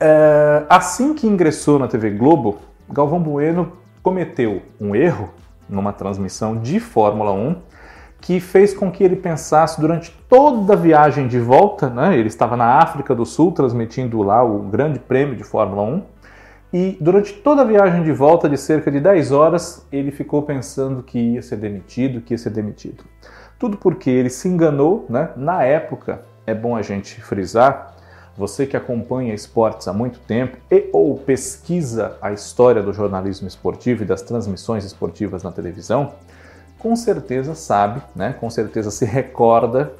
é, 0.00 0.64
assim 0.70 1.12
que 1.12 1.26
ingressou 1.26 1.78
na 1.78 1.86
TV 1.86 2.08
Globo, 2.10 2.58
Galvão 2.88 3.20
Bueno 3.20 3.72
cometeu 4.02 4.62
um 4.80 4.96
erro 4.96 5.28
numa 5.68 5.92
transmissão 5.92 6.56
de 6.56 6.80
Fórmula 6.80 7.32
1 7.32 7.56
que 8.20 8.38
fez 8.38 8.74
com 8.74 8.90
que 8.90 9.02
ele 9.02 9.16
pensasse 9.16 9.80
durante 9.80 10.10
toda 10.28 10.74
a 10.74 10.76
viagem 10.76 11.26
de 11.26 11.38
volta, 11.38 11.88
né? 11.88 12.16
ele 12.16 12.28
estava 12.28 12.56
na 12.56 12.78
África 12.78 13.14
do 13.14 13.24
Sul 13.24 13.52
transmitindo 13.52 14.22
lá 14.22 14.44
o 14.44 14.60
Grande 14.60 14.98
Prêmio 14.98 15.34
de 15.34 15.44
Fórmula 15.44 15.82
1, 15.82 16.02
e 16.72 16.96
durante 17.00 17.32
toda 17.32 17.62
a 17.62 17.64
viagem 17.64 18.04
de 18.04 18.12
volta 18.12 18.48
de 18.48 18.56
cerca 18.56 18.90
de 18.90 19.00
10 19.00 19.32
horas, 19.32 19.86
ele 19.90 20.12
ficou 20.12 20.42
pensando 20.42 21.02
que 21.02 21.18
ia 21.18 21.42
ser 21.42 21.56
demitido, 21.56 22.20
que 22.20 22.34
ia 22.34 22.38
ser 22.38 22.50
demitido. 22.50 23.02
Tudo 23.58 23.76
porque 23.76 24.08
ele 24.08 24.30
se 24.30 24.48
enganou, 24.48 25.04
né? 25.08 25.30
Na 25.36 25.64
época, 25.64 26.22
é 26.46 26.54
bom 26.54 26.76
a 26.76 26.82
gente 26.82 27.20
frisar, 27.20 27.96
você 28.36 28.66
que 28.66 28.76
acompanha 28.76 29.34
esportes 29.34 29.88
há 29.88 29.92
muito 29.92 30.20
tempo 30.20 30.56
e 30.70 30.88
ou 30.92 31.18
pesquisa 31.18 32.16
a 32.22 32.32
história 32.32 32.82
do 32.82 32.92
jornalismo 32.92 33.48
esportivo 33.48 34.02
e 34.02 34.06
das 34.06 34.22
transmissões 34.22 34.84
esportivas 34.84 35.42
na 35.42 35.50
televisão, 35.50 36.14
com 36.80 36.96
certeza 36.96 37.54
sabe, 37.54 38.02
né, 38.16 38.34
com 38.40 38.50
certeza 38.50 38.90
se 38.90 39.04
recorda 39.04 39.92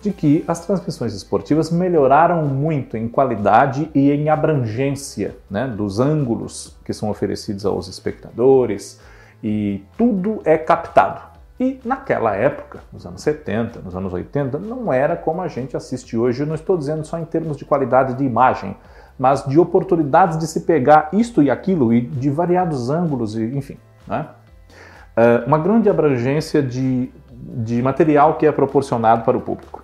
de 0.00 0.12
que 0.12 0.44
as 0.46 0.64
transmissões 0.64 1.14
esportivas 1.14 1.70
melhoraram 1.70 2.44
muito 2.46 2.96
em 2.96 3.08
qualidade 3.08 3.90
e 3.94 4.10
em 4.12 4.28
abrangência 4.28 5.34
né, 5.50 5.66
dos 5.66 5.98
ângulos 5.98 6.76
que 6.84 6.92
são 6.92 7.10
oferecidos 7.10 7.66
aos 7.66 7.88
espectadores 7.88 9.00
e 9.42 9.82
tudo 9.96 10.40
é 10.44 10.56
captado. 10.56 11.22
E 11.58 11.80
naquela 11.84 12.36
época, 12.36 12.80
nos 12.92 13.06
anos 13.06 13.22
70, 13.22 13.80
nos 13.80 13.96
anos 13.96 14.12
80, 14.12 14.58
não 14.58 14.92
era 14.92 15.16
como 15.16 15.40
a 15.40 15.48
gente 15.48 15.74
assiste 15.74 16.16
hoje. 16.16 16.42
Eu 16.42 16.46
não 16.46 16.54
estou 16.54 16.76
dizendo 16.76 17.04
só 17.04 17.18
em 17.18 17.24
termos 17.24 17.56
de 17.56 17.64
qualidade 17.64 18.14
de 18.14 18.24
imagem, 18.24 18.76
mas 19.18 19.42
de 19.46 19.58
oportunidades 19.58 20.38
de 20.38 20.46
se 20.46 20.60
pegar 20.60 21.08
isto 21.14 21.42
e 21.42 21.50
aquilo 21.50 21.94
e 21.94 22.02
de 22.02 22.28
variados 22.28 22.90
ângulos, 22.90 23.34
e, 23.34 23.42
enfim. 23.42 23.78
Né? 24.06 24.28
Uh, 25.16 25.46
uma 25.46 25.58
grande 25.58 25.88
abrangência 25.88 26.62
de, 26.62 27.10
de 27.30 27.80
material 27.82 28.34
que 28.34 28.46
é 28.46 28.52
proporcionado 28.52 29.24
para 29.24 29.36
o 29.36 29.40
público. 29.40 29.82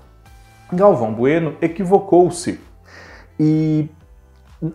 Galvão 0.72 1.12
Bueno 1.12 1.54
equivocou-se 1.60 2.60
e 3.38 3.88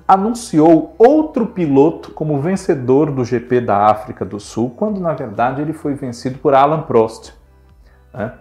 anunciou 0.08 0.96
outro 0.98 1.46
piloto 1.48 2.12
como 2.12 2.42
vencedor 2.42 3.12
do 3.12 3.24
GP 3.24 3.62
da 3.62 3.86
África 3.86 4.26
do 4.26 4.40
Sul, 4.40 4.74
quando 4.76 5.00
na 5.00 5.14
verdade 5.14 5.62
ele 5.62 5.74
foi 5.74 5.94
vencido 5.94 6.40
por 6.40 6.54
Alan 6.54 6.82
Prost. 6.82 7.34
Né? 8.14 8.34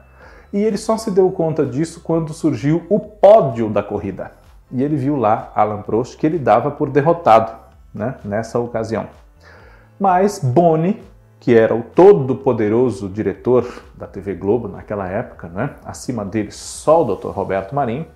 E 0.53 0.63
ele 0.63 0.77
só 0.77 0.97
se 0.97 1.11
deu 1.11 1.31
conta 1.31 1.65
disso 1.65 2.01
quando 2.01 2.33
surgiu 2.33 2.85
o 2.89 2.99
pódio 2.99 3.69
da 3.69 3.83
corrida. 3.83 4.33
E 4.73 4.83
ele 4.83 4.97
viu 4.97 5.17
lá 5.17 5.53
Alan 5.55 5.83
Prost 5.83 6.17
que 6.17 6.27
ele 6.27 6.39
dava 6.39 6.71
por 6.71 6.91
derrotado 6.91 7.53
né, 7.95 8.17
nessa 8.25 8.59
ocasião. 8.59 9.07
Mas 9.99 10.41
Boni, 10.41 11.01
que 11.39 11.55
era 11.55 11.75
o 11.75 11.83
todo-poderoso 11.83 13.09
diretor 13.09 13.67
da 13.95 14.07
TV 14.07 14.35
Globo 14.35 14.69
naquela 14.69 15.09
época, 15.09 15.49
né, 15.49 15.77
acima 15.85 16.25
dele 16.25 16.51
só 16.51 17.03
o 17.03 17.15
Dr. 17.15 17.29
Roberto 17.29 17.75
Marinho, 17.75 18.07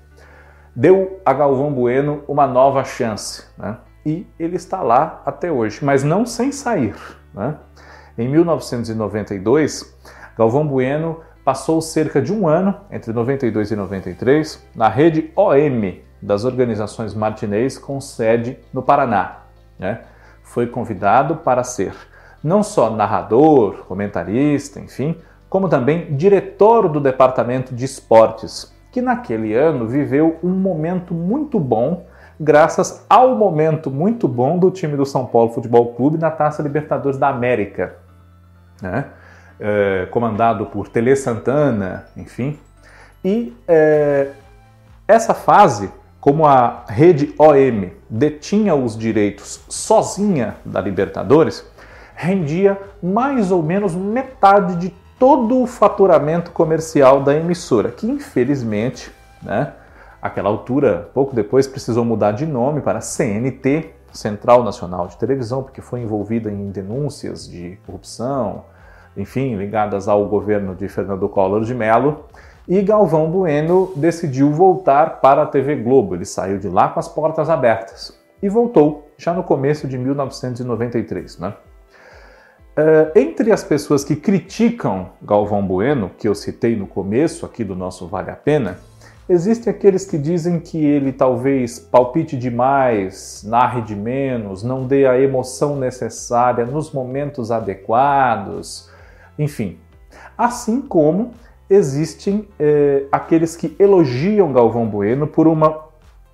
deu 0.74 1.20
a 1.24 1.32
Galvão 1.32 1.72
Bueno 1.72 2.22
uma 2.26 2.46
nova 2.46 2.84
chance. 2.84 3.44
Né? 3.58 3.76
E 4.04 4.26
ele 4.38 4.56
está 4.56 4.82
lá 4.82 5.22
até 5.26 5.50
hoje, 5.50 5.84
mas 5.84 6.02
não 6.02 6.24
sem 6.24 6.52
sair. 6.52 6.94
Né? 7.34 7.56
Em 8.16 8.28
1992, 8.28 9.96
Galvão 10.36 10.66
Bueno 10.66 11.20
passou 11.44 11.80
cerca 11.80 12.20
de 12.20 12.32
um 12.32 12.46
ano, 12.46 12.74
entre 12.90 13.12
92 13.12 13.70
e 13.70 13.76
93, 13.76 14.66
na 14.74 14.88
rede 14.88 15.32
OM 15.36 16.00
das 16.22 16.44
organizações 16.44 17.14
Martinez 17.14 17.78
com 17.78 18.00
sede 18.00 18.58
no 18.72 18.82
Paraná. 18.82 19.44
Né? 19.78 20.02
Foi 20.42 20.66
convidado 20.66 21.36
para 21.36 21.64
ser 21.64 21.94
não 22.42 22.62
só 22.62 22.90
narrador, 22.90 23.84
comentarista, 23.86 24.80
enfim, 24.80 25.16
como 25.48 25.68
também 25.68 26.16
diretor 26.16 26.88
do 26.88 27.00
departamento 27.00 27.74
de 27.74 27.84
esportes 27.84 28.74
que 28.92 29.00
naquele 29.00 29.54
ano 29.54 29.86
viveu 29.86 30.38
um 30.42 30.50
momento 30.50 31.14
muito 31.14 31.60
bom, 31.60 32.06
graças 32.38 33.04
ao 33.08 33.36
momento 33.36 33.90
muito 33.90 34.26
bom 34.26 34.58
do 34.58 34.70
time 34.70 34.96
do 34.96 35.06
São 35.06 35.26
Paulo 35.26 35.52
Futebol 35.52 35.94
Clube 35.94 36.18
na 36.18 36.30
Taça 36.30 36.62
Libertadores 36.62 37.18
da 37.18 37.28
América, 37.28 37.96
né? 38.82 39.06
é, 39.60 40.08
comandado 40.10 40.66
por 40.66 40.88
Tele 40.88 41.14
Santana, 41.14 42.06
enfim. 42.16 42.58
E 43.22 43.54
é, 43.68 44.28
essa 45.06 45.34
fase, 45.34 45.92
como 46.20 46.46
a 46.46 46.84
rede 46.88 47.34
OM 47.38 47.90
detinha 48.08 48.74
os 48.74 48.96
direitos 48.96 49.62
sozinha 49.68 50.56
da 50.64 50.80
Libertadores, 50.80 51.70
rendia 52.20 52.78
mais 53.02 53.50
ou 53.50 53.62
menos 53.62 53.94
metade 53.94 54.76
de 54.76 54.90
todo 55.18 55.62
o 55.62 55.66
faturamento 55.66 56.50
comercial 56.50 57.22
da 57.22 57.34
emissora, 57.34 57.90
que 57.90 58.06
infelizmente, 58.06 59.10
né, 59.42 59.72
aquela 60.20 60.50
altura, 60.50 61.08
pouco 61.14 61.34
depois 61.34 61.66
precisou 61.66 62.04
mudar 62.04 62.32
de 62.32 62.44
nome 62.44 62.82
para 62.82 63.00
CNT, 63.00 63.94
Central 64.12 64.62
Nacional 64.62 65.06
de 65.06 65.16
Televisão, 65.16 65.62
porque 65.62 65.80
foi 65.80 66.02
envolvida 66.02 66.50
em 66.50 66.70
denúncias 66.70 67.48
de 67.48 67.78
corrupção, 67.86 68.64
enfim, 69.16 69.56
ligadas 69.56 70.06
ao 70.06 70.26
governo 70.26 70.74
de 70.74 70.88
Fernando 70.88 71.26
Collor 71.26 71.64
de 71.64 71.74
Mello. 71.74 72.26
E 72.68 72.82
Galvão 72.82 73.30
Bueno 73.30 73.92
decidiu 73.96 74.52
voltar 74.52 75.20
para 75.20 75.42
a 75.42 75.46
TV 75.46 75.76
Globo. 75.76 76.14
Ele 76.14 76.26
saiu 76.26 76.58
de 76.58 76.68
lá 76.68 76.88
com 76.88 77.00
as 77.00 77.08
portas 77.08 77.48
abertas 77.48 78.14
e 78.42 78.48
voltou 78.48 79.10
já 79.16 79.32
no 79.32 79.42
começo 79.42 79.88
de 79.88 79.96
1993, 79.96 81.38
né? 81.38 81.54
Uh, 82.80 83.12
entre 83.14 83.52
as 83.52 83.62
pessoas 83.62 84.02
que 84.02 84.16
criticam 84.16 85.10
Galvão 85.20 85.66
Bueno, 85.66 86.10
que 86.16 86.26
eu 86.26 86.34
citei 86.34 86.74
no 86.74 86.86
começo 86.86 87.44
aqui 87.44 87.62
do 87.62 87.76
nosso 87.76 88.06
Vale 88.06 88.30
a 88.30 88.34
Pena, 88.36 88.78
existem 89.28 89.70
aqueles 89.70 90.06
que 90.06 90.16
dizem 90.16 90.58
que 90.58 90.82
ele 90.82 91.12
talvez 91.12 91.78
palpite 91.78 92.38
demais, 92.38 93.44
narre 93.46 93.82
de 93.82 93.94
menos, 93.94 94.62
não 94.62 94.86
dê 94.86 95.06
a 95.06 95.20
emoção 95.20 95.76
necessária 95.76 96.64
nos 96.64 96.90
momentos 96.90 97.50
adequados, 97.50 98.88
enfim. 99.38 99.76
Assim 100.38 100.80
como 100.80 101.32
existem 101.68 102.48
eh, 102.58 103.04
aqueles 103.12 103.56
que 103.56 103.76
elogiam 103.78 104.54
Galvão 104.54 104.86
Bueno 104.86 105.26
por 105.26 105.46
uma, 105.46 105.84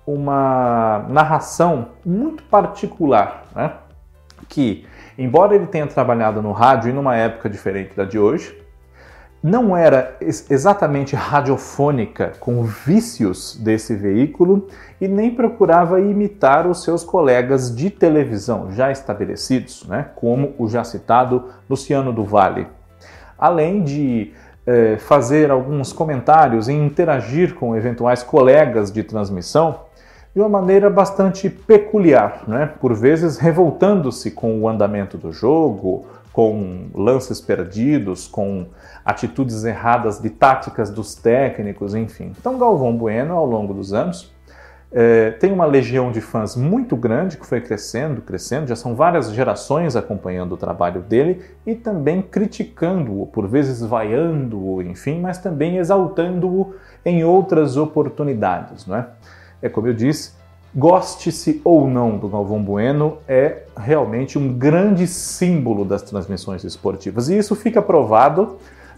uma 0.05 1.05
narração 1.09 1.89
muito 2.05 2.41
particular, 2.43 3.43
né? 3.53 3.73
que 4.47 4.85
Embora 5.17 5.55
ele 5.55 5.65
tenha 5.65 5.87
trabalhado 5.87 6.41
no 6.41 6.51
rádio 6.51 6.89
e 6.89 6.93
numa 6.93 7.15
época 7.15 7.49
diferente 7.49 7.95
da 7.95 8.03
de 8.03 8.19
hoje, 8.19 8.55
não 9.41 9.77
era 9.77 10.17
exatamente 10.19 11.15
radiofônica 11.15 12.33
com 12.39 12.63
vícios 12.63 13.55
desse 13.55 13.95
veículo 13.95 14.67
e 14.99 15.07
nem 15.07 15.33
procurava 15.33 15.99
imitar 15.99 16.67
os 16.67 16.83
seus 16.83 17.03
colegas 17.03 17.73
de 17.75 17.89
televisão 17.89 18.71
já 18.71 18.91
estabelecidos, 18.91 19.87
né, 19.87 20.07
como 20.15 20.53
o 20.57 20.67
já 20.67 20.83
citado 20.83 21.45
Luciano 21.69 22.11
do 22.11 22.23
Vale. 22.23 22.67
Além 23.37 23.83
de 23.83 24.33
eh, 24.65 24.97
fazer 24.97 25.49
alguns 25.51 25.93
comentários 25.93 26.67
e 26.67 26.73
interagir 26.73 27.53
com 27.55 27.75
eventuais 27.75 28.23
colegas 28.23 28.91
de 28.91 29.03
transmissão, 29.03 29.86
de 30.37 30.41
uma 30.41 30.49
maneira 30.49 30.87
bastante 30.87 31.49
peculiar, 31.49 32.43
né? 32.47 32.71
por 32.79 32.93
vezes 32.93 33.39
revoltando-se 33.39 34.29
com 34.29 34.61
o 34.61 34.69
andamento 34.69 35.17
do 35.17 35.31
jogo, 35.31 36.05
com 36.31 36.89
lances 36.93 37.41
perdidos, 37.41 38.27
com 38.27 38.67
atitudes 39.03 39.63
erradas 39.63 40.19
de 40.19 40.29
táticas 40.29 40.91
dos 40.91 41.15
técnicos, 41.15 41.95
enfim. 41.95 42.33
Então, 42.39 42.55
Galvão 42.55 42.95
Bueno, 42.95 43.33
ao 43.33 43.47
longo 43.47 43.73
dos 43.73 43.93
anos, 43.93 44.31
é, 44.91 45.31
tem 45.31 45.51
uma 45.51 45.65
legião 45.65 46.11
de 46.11 46.21
fãs 46.21 46.55
muito 46.55 46.95
grande 46.95 47.35
que 47.35 47.45
foi 47.47 47.59
crescendo, 47.59 48.21
crescendo, 48.21 48.67
já 48.67 48.75
são 48.75 48.93
várias 48.93 49.31
gerações 49.31 49.95
acompanhando 49.95 50.51
o 50.51 50.57
trabalho 50.57 51.01
dele 51.01 51.41
e 51.65 51.73
também 51.73 52.21
criticando-o, 52.21 53.25
por 53.25 53.47
vezes 53.47 53.81
vaiando-o, 53.81 54.83
enfim, 54.83 55.19
mas 55.19 55.39
também 55.39 55.77
exaltando-o 55.77 56.75
em 57.03 57.23
outras 57.23 57.75
oportunidades, 57.75 58.85
não 58.85 58.97
é? 58.97 59.07
É 59.61 59.69
como 59.69 59.87
eu 59.87 59.93
disse, 59.93 60.31
goste-se 60.75 61.61
ou 61.63 61.87
não 61.87 62.17
do 62.17 62.27
Galvão 62.27 62.61
Bueno, 62.61 63.17
é 63.27 63.63
realmente 63.75 64.37
um 64.37 64.53
grande 64.53 65.07
símbolo 65.07 65.83
das 65.83 66.01
transmissões 66.01 66.63
esportivas. 66.63 67.29
E 67.29 67.37
isso 67.37 67.55
fica 67.55 67.81
provado 67.81 68.57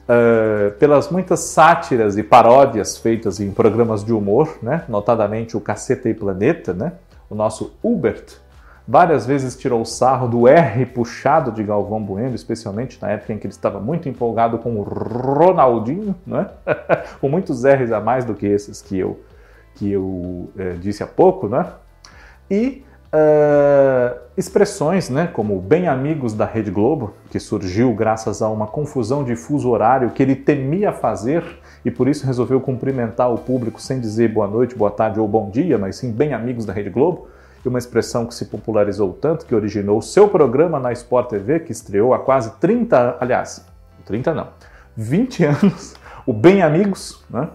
uh, 0.10 0.72
pelas 0.78 1.10
muitas 1.10 1.40
sátiras 1.40 2.18
e 2.18 2.24
paródias 2.24 2.98
feitas 2.98 3.40
em 3.40 3.52
programas 3.52 4.04
de 4.04 4.12
humor, 4.12 4.58
né? 4.62 4.84
notadamente 4.90 5.56
o 5.56 5.62
Caceta 5.62 6.10
e 6.10 6.14
Planeta, 6.14 6.74
né? 6.74 6.94
o 7.30 7.36
nosso 7.36 7.74
Hubert, 7.82 8.26
várias 8.88 9.26
vezes 9.26 9.56
tirou 9.56 9.86
sarro 9.86 10.28
do 10.28 10.48
R 10.48 10.86
puxado 10.88 11.52
de 11.52 11.64
Galvão 11.64 12.02
Bueno, 12.02 12.34
especialmente 12.34 12.98
na 13.00 13.12
época 13.12 13.32
em 13.34 13.38
que 13.38 13.46
ele 13.46 13.54
estava 13.54 13.80
muito 13.80 14.10
empolgado 14.10 14.58
com 14.58 14.76
o 14.78 14.82
Ronaldinho, 14.82 16.16
né? 16.26 16.48
com 17.22 17.30
muitos 17.30 17.64
R's 17.64 17.92
a 17.92 18.02
mais 18.02 18.26
do 18.26 18.34
que 18.34 18.48
esses 18.48 18.82
que 18.82 18.98
eu 18.98 19.20
que 19.76 19.92
eu 19.92 20.50
é, 20.58 20.74
disse 20.74 21.04
há 21.04 21.08
pouco, 21.08 21.48
né? 21.48 21.66
E 22.50 22.84
uh, 23.14 24.20
expressões, 24.38 25.10
né, 25.10 25.28
como 25.28 25.60
bem 25.60 25.88
amigos 25.88 26.34
da 26.34 26.46
Rede 26.46 26.72
Globo, 26.72 27.14
que 27.30 27.40
surgiu 27.40 27.94
graças 27.94 28.42
a 28.42 28.50
uma 28.50 28.68
confusão 28.68 29.24
de 29.24 29.36
fuso 29.36 29.70
horário 29.70 30.12
que 30.12 30.24
ele 30.24 30.36
temia 30.36 30.92
fazer 30.92 31.44
e 31.84 31.92
por 31.92 32.08
isso 32.08 32.26
resolveu 32.26 32.60
cumprimentar 32.60 33.32
o 33.32 33.38
público 33.38 33.82
sem 33.82 34.00
dizer 34.00 34.30
boa 34.30 34.48
noite, 34.48 34.76
boa 34.76 34.92
tarde 34.92 35.20
ou 35.20 35.28
bom 35.28 35.50
dia, 35.50 35.78
mas 35.78 35.98
sim 35.98 36.12
bem 36.12 36.34
amigos 36.34 36.66
da 36.66 36.74
Rede 36.74 36.90
Globo. 36.90 37.28
E 37.64 37.68
uma 37.68 37.78
expressão 37.78 38.26
que 38.26 38.34
se 38.34 38.46
popularizou 38.46 39.12
tanto 39.12 39.46
que 39.46 39.54
originou 39.54 39.98
o 39.98 40.02
seu 40.02 40.30
programa 40.30 40.80
na 40.80 40.94
Sport 40.94 41.30
TV, 41.30 41.60
que 41.60 41.74
estreou 41.74 42.14
há 42.14 42.20
quase 42.20 42.52
30, 42.52 43.18
aliás, 43.20 43.66
30 44.06 44.34
não, 44.34 44.48
20 44.96 45.44
anos, 45.46 45.94
o 46.26 46.32
Bem 46.32 46.62
Amigos, 46.62 47.22
né? 47.30 47.50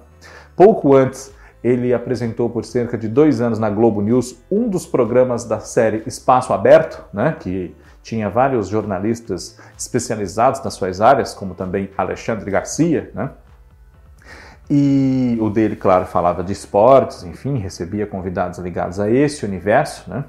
Pouco 0.55 0.95
antes 0.95 1.34
ele 1.65 1.95
apresentou 1.95 2.51
por 2.51 2.63
cerca 2.63 2.99
de 2.99 3.09
dois 3.09 3.41
anos 3.41 3.59
na 3.59 3.71
Globo 3.71 4.03
News 4.03 4.37
um 4.51 4.69
dos 4.69 4.85
programas 4.85 5.47
da 5.47 5.59
série 5.61 6.03
Espaço 6.07 6.53
Aberto, 6.53 7.03
né, 7.11 7.35
que 7.41 7.75
tinha 8.03 8.29
vários 8.29 8.69
jornalistas 8.69 9.59
especializados 9.79 10.63
nas 10.63 10.75
suas 10.75 11.01
áreas, 11.01 11.33
como 11.33 11.55
também 11.55 11.89
Alexandre 11.97 12.51
Garcia, 12.51 13.11
né? 13.15 13.31
E 14.69 15.39
o 15.41 15.49
dele, 15.51 15.75
claro, 15.77 16.07
falava 16.07 16.43
de 16.43 16.53
esportes, 16.53 17.23
enfim, 17.23 17.59
recebia 17.59 18.07
convidados 18.07 18.59
ligados 18.59 19.01
a 19.01 19.11
esse 19.11 19.45
universo, 19.45 20.09
né? 20.09 20.25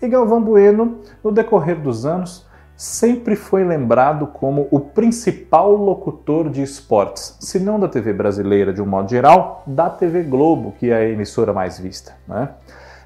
E 0.00 0.08
Galvão 0.08 0.42
Bueno, 0.42 1.00
no 1.22 1.32
decorrer 1.32 1.80
dos 1.80 2.06
anos, 2.06 2.46
sempre 2.76 3.34
foi 3.34 3.64
lembrado 3.64 4.26
como 4.26 4.68
o 4.70 4.78
principal 4.78 5.72
locutor 5.72 6.50
de 6.50 6.62
esportes, 6.62 7.36
se 7.40 7.58
não 7.58 7.80
da 7.80 7.88
TV 7.88 8.12
brasileira 8.12 8.72
de 8.72 8.82
um 8.82 8.86
modo 8.86 9.08
geral, 9.08 9.62
da 9.66 9.88
TV 9.88 10.22
Globo, 10.22 10.74
que 10.78 10.90
é 10.90 10.96
a 10.96 11.08
emissora 11.08 11.52
mais 11.52 11.78
vista. 11.78 12.12
Né? 12.28 12.50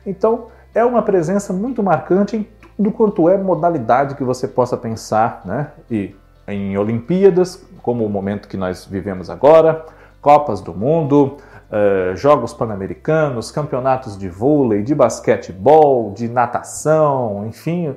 Então, 0.04 0.46
é 0.74 0.84
uma 0.84 1.02
presença 1.02 1.52
muito 1.52 1.82
marcante 1.82 2.36
em 2.36 2.46
tudo 2.76 2.90
quanto 2.90 3.28
é 3.28 3.36
modalidade 3.36 4.14
que 4.14 4.24
você 4.24 4.48
possa 4.48 4.76
pensar, 4.76 5.42
né? 5.44 5.68
E 5.90 6.14
em 6.48 6.78
Olimpíadas, 6.78 7.62
como 7.82 8.04
o 8.04 8.08
momento 8.08 8.48
que 8.48 8.56
nós 8.56 8.86
vivemos 8.86 9.28
agora, 9.28 9.84
Copas 10.20 10.60
do 10.60 10.72
Mundo, 10.74 11.36
uh, 11.70 12.16
Jogos 12.16 12.52
Pan-Americanos, 12.54 13.50
campeonatos 13.50 14.16
de 14.16 14.28
vôlei, 14.28 14.82
de 14.82 14.94
basquetebol, 14.94 16.12
de 16.12 16.28
natação, 16.28 17.46
enfim, 17.46 17.94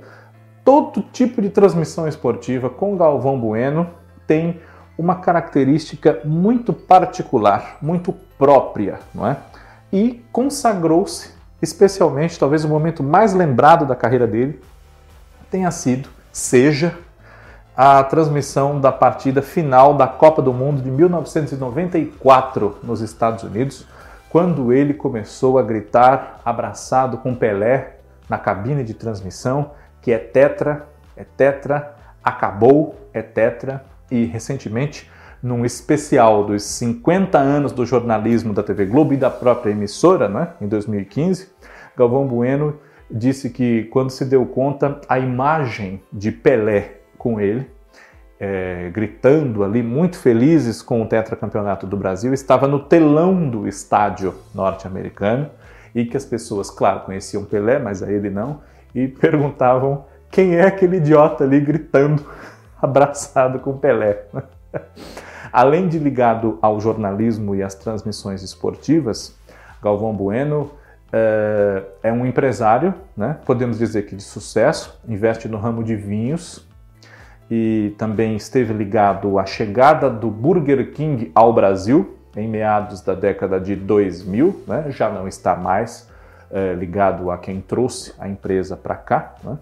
todo 0.63 1.01
tipo 1.01 1.41
de 1.41 1.49
transmissão 1.49 2.07
esportiva 2.07 2.69
com 2.69 2.95
Galvão 2.95 3.39
Bueno 3.39 3.89
tem 4.25 4.61
uma 4.97 5.15
característica 5.15 6.21
muito 6.23 6.71
particular, 6.71 7.77
muito 7.81 8.13
própria, 8.37 8.99
não 9.13 9.27
é? 9.27 9.37
E 9.91 10.23
consagrou-se, 10.31 11.31
especialmente, 11.61 12.39
talvez 12.39 12.63
o 12.63 12.67
momento 12.67 13.03
mais 13.03 13.33
lembrado 13.33 13.85
da 13.85 13.95
carreira 13.95 14.27
dele 14.27 14.61
tenha 15.49 15.69
sido, 15.71 16.09
seja, 16.31 16.97
a 17.75 18.03
transmissão 18.03 18.79
da 18.79 18.91
partida 18.91 19.41
final 19.41 19.95
da 19.95 20.07
Copa 20.07 20.41
do 20.41 20.53
Mundo 20.53 20.81
de 20.81 20.91
1994 20.91 22.77
nos 22.83 23.01
Estados 23.01 23.43
Unidos, 23.43 23.87
quando 24.29 24.71
ele 24.71 24.93
começou 24.93 25.57
a 25.57 25.63
gritar 25.63 26.39
abraçado 26.45 27.17
com 27.17 27.35
Pelé 27.35 27.97
na 28.29 28.37
cabine 28.37 28.83
de 28.83 28.93
transmissão 28.93 29.71
que 30.03 30.11
é 30.11 30.19
tetra, 30.19 30.87
é 31.17 31.23
tetra, 31.23 31.95
acabou, 32.23 32.95
é 33.11 33.23
tetra. 33.23 33.83
E 34.11 34.25
recentemente 34.25 35.09
num 35.41 35.65
especial 35.65 36.45
dos 36.45 36.63
50 36.63 37.37
anos 37.37 37.71
do 37.71 37.85
jornalismo 37.85 38.53
da 38.53 38.61
TV 38.61 38.85
Globo 38.85 39.13
e 39.13 39.17
da 39.17 39.29
própria 39.29 39.71
emissora, 39.71 40.29
né, 40.29 40.49
em 40.61 40.67
2015, 40.67 41.49
Galvão 41.97 42.27
Bueno 42.27 42.79
disse 43.09 43.49
que 43.49 43.83
quando 43.85 44.09
se 44.09 44.23
deu 44.23 44.45
conta 44.45 45.01
a 45.09 45.19
imagem 45.19 46.01
de 46.11 46.31
Pelé 46.31 46.99
com 47.17 47.41
ele, 47.41 47.69
é, 48.39 48.89
gritando 48.91 49.63
ali, 49.63 49.83
muito 49.83 50.17
felizes 50.17 50.81
com 50.81 51.01
o 51.01 51.05
tetracampeonato 51.05 51.87
do 51.87 51.97
Brasil, 51.97 52.33
estava 52.33 52.67
no 52.67 52.79
telão 52.79 53.49
do 53.49 53.67
estádio 53.67 54.35
norte-americano 54.53 55.49
e 55.93 56.05
que 56.05 56.17
as 56.17 56.25
pessoas, 56.25 56.69
claro, 56.69 57.01
conheciam 57.01 57.45
Pelé, 57.45 57.79
mas 57.79 58.01
a 58.01 58.11
ele 58.11 58.29
não, 58.29 58.61
e 58.93 59.07
perguntavam 59.07 60.05
quem 60.29 60.55
é 60.55 60.65
aquele 60.65 60.97
idiota 60.97 61.43
ali 61.43 61.59
gritando, 61.59 62.25
abraçado 62.81 63.59
com 63.59 63.77
Pelé. 63.77 64.25
Além 65.51 65.87
de 65.87 65.99
ligado 65.99 66.57
ao 66.61 66.79
jornalismo 66.81 67.53
e 67.53 67.61
às 67.61 67.75
transmissões 67.75 68.41
esportivas, 68.41 69.37
Galvão 69.81 70.13
Bueno 70.13 70.71
é, 71.11 71.83
é 72.01 72.11
um 72.11 72.25
empresário, 72.25 72.95
né? 73.15 73.37
podemos 73.45 73.77
dizer 73.77 74.07
que 74.07 74.15
de 74.15 74.23
sucesso, 74.23 74.99
investe 75.07 75.47
no 75.47 75.57
ramo 75.57 75.83
de 75.83 75.95
vinhos 75.95 76.67
e 77.51 77.93
também 77.99 78.35
esteve 78.35 78.73
ligado 78.73 79.37
à 79.37 79.45
chegada 79.45 80.09
do 80.09 80.31
Burger 80.31 80.91
King 80.91 81.31
ao 81.35 81.53
Brasil 81.53 82.17
em 82.35 82.47
meados 82.47 83.01
da 83.01 83.13
década 83.13 83.59
de 83.59 83.75
2000, 83.75 84.63
né? 84.67 84.85
já 84.89 85.07
não 85.07 85.27
está 85.27 85.55
mais 85.55 86.09
é, 86.53 86.73
ligado 86.73 87.31
a 87.31 87.37
quem 87.37 87.59
trouxe 87.59 88.13
a 88.19 88.29
empresa 88.29 88.77
para 88.77 88.93
cá, 88.95 89.33
né? 89.43 89.57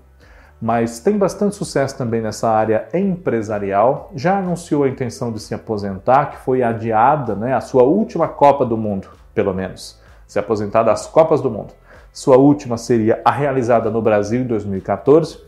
mas 0.61 0.99
tem 0.99 1.17
bastante 1.17 1.55
sucesso 1.55 1.97
também 1.97 2.21
nessa 2.21 2.49
área 2.49 2.87
empresarial. 2.93 4.11
Já 4.13 4.37
anunciou 4.37 4.83
a 4.83 4.89
intenção 4.89 5.31
de 5.31 5.39
se 5.39 5.55
aposentar, 5.55 6.31
que 6.31 6.37
foi 6.37 6.61
adiada, 6.61 7.33
né, 7.33 7.55
a 7.55 7.61
sua 7.61 7.83
última 7.83 8.27
Copa 8.27 8.65
do 8.65 8.77
Mundo, 8.77 9.07
pelo 9.33 9.53
menos, 9.53 9.99
se 10.27 10.37
aposentar 10.37 10.83
das 10.83 11.07
Copas 11.07 11.41
do 11.41 11.49
Mundo. 11.49 11.73
Sua 12.13 12.35
última 12.35 12.77
seria 12.77 13.21
a 13.23 13.31
realizada 13.31 13.89
no 13.89 14.01
Brasil 14.01 14.41
em 14.41 14.45
2014. 14.45 15.39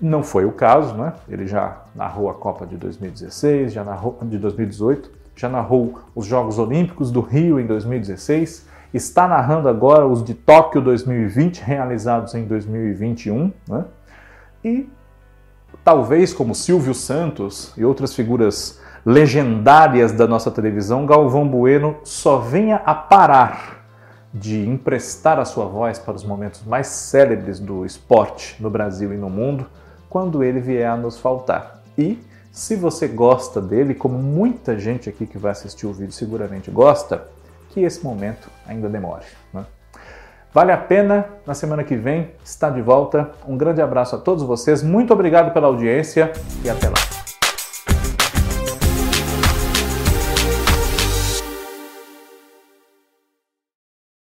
Não 0.00 0.22
foi 0.22 0.44
o 0.44 0.52
caso, 0.52 0.94
né? 0.96 1.12
Ele 1.28 1.46
já 1.46 1.82
narrou 1.94 2.28
a 2.28 2.34
Copa 2.34 2.66
de 2.66 2.76
2016, 2.76 3.72
já 3.72 3.84
narrou 3.84 4.18
de 4.22 4.36
2018, 4.36 5.10
já 5.36 5.48
narrou 5.48 6.00
os 6.14 6.26
Jogos 6.26 6.58
Olímpicos 6.58 7.12
do 7.12 7.20
Rio 7.20 7.60
em 7.60 7.66
2016 7.66 8.68
está 8.92 9.28
narrando 9.28 9.68
agora 9.68 10.06
os 10.06 10.24
de 10.24 10.34
Tóquio 10.34 10.80
2020, 10.80 11.60
realizados 11.60 12.34
em 12.34 12.44
2021, 12.44 13.52
né? 13.68 13.84
e 14.64 14.88
talvez 15.84 16.32
como 16.32 16.54
Silvio 16.54 16.94
Santos 16.94 17.72
e 17.76 17.84
outras 17.84 18.14
figuras 18.14 18.80
legendárias 19.04 20.12
da 20.12 20.26
nossa 20.26 20.50
televisão, 20.50 21.06
Galvão 21.06 21.48
Bueno 21.48 21.96
só 22.04 22.38
venha 22.38 22.76
a 22.84 22.94
parar 22.94 23.86
de 24.32 24.66
emprestar 24.68 25.38
a 25.38 25.44
sua 25.44 25.64
voz 25.64 25.98
para 25.98 26.14
os 26.14 26.24
momentos 26.24 26.62
mais 26.64 26.86
célebres 26.86 27.58
do 27.58 27.84
esporte 27.84 28.56
no 28.60 28.70
Brasil 28.70 29.12
e 29.12 29.16
no 29.16 29.28
mundo 29.28 29.66
quando 30.08 30.44
ele 30.44 30.60
vier 30.60 30.88
a 30.88 30.96
nos 30.96 31.18
faltar. 31.18 31.82
E 31.96 32.18
se 32.52 32.76
você 32.76 33.06
gosta 33.06 33.60
dele, 33.60 33.94
como 33.94 34.18
muita 34.18 34.78
gente 34.78 35.08
aqui 35.08 35.26
que 35.26 35.38
vai 35.38 35.52
assistir 35.52 35.86
o 35.86 35.92
vídeo 35.92 36.12
seguramente 36.12 36.70
gosta, 36.70 37.28
que 37.70 37.80
esse 37.80 38.04
momento 38.04 38.48
ainda 38.66 38.88
demore. 38.88 39.24
Né? 39.52 39.64
Vale 40.52 40.72
a 40.72 40.76
pena, 40.76 41.26
na 41.46 41.54
semana 41.54 41.84
que 41.84 41.96
vem, 41.96 42.32
estar 42.44 42.70
de 42.70 42.82
volta. 42.82 43.30
Um 43.46 43.56
grande 43.56 43.80
abraço 43.80 44.16
a 44.16 44.18
todos 44.18 44.42
vocês, 44.42 44.82
muito 44.82 45.12
obrigado 45.12 45.52
pela 45.52 45.68
audiência 45.68 46.32
e 46.64 46.68
até 46.68 46.88
lá. 46.88 47.19